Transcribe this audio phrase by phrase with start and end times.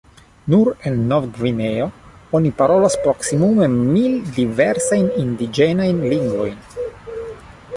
[0.51, 1.89] Nur en Nov-Gvineo
[2.39, 6.89] oni parolas proksimume mil diversajn indiĝenajn lingvojn.